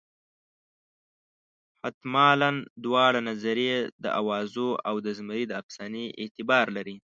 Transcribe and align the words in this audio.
حتمالاً 1.85 2.51
دواړه 2.83 3.19
نظریې 3.29 3.77
د 4.03 4.05
اوازو 4.19 4.69
او 4.87 4.95
د 5.05 5.07
زمري 5.17 5.43
د 5.47 5.51
افسانې 5.61 6.05
اعتبار 6.21 6.65
لري. 6.77 6.95